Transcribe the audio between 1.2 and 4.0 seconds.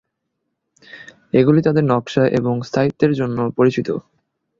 এগুলি তাদের নকশা এবং স্থায়িত্বের জন্য পরিচিত।